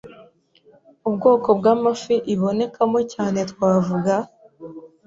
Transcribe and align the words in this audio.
Ubwoko 1.07 1.49
bw’amafi 1.59 2.15
ibonekamo 2.33 2.99
cyane 3.13 3.39
twavuga 3.51 4.13